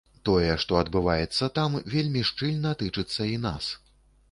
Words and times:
Тое, 0.27 0.53
што 0.63 0.79
адбываецца 0.83 1.49
там, 1.59 1.77
вельмі 1.97 2.25
шчыльна 2.31 2.73
тычыцца 2.83 3.31
і 3.37 3.39
нас. 3.47 3.71